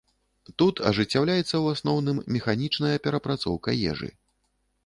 [0.61, 4.09] Тут ажыццяўляецца, у асноўным, механічная перапрацоўка ежы.